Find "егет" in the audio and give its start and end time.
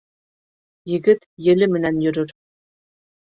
0.91-1.27